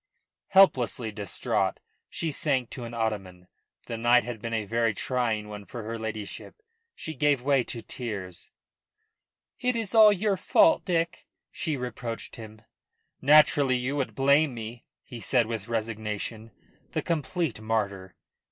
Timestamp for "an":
2.85-2.93